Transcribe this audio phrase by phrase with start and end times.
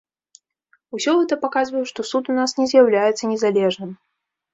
[0.97, 3.91] Усё гэта паказвае, што суд у нас не з'яўляецца незалежным.